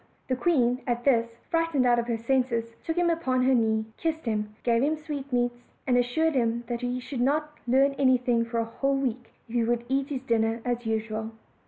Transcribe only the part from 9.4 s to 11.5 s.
if he would eat his dinner as usual.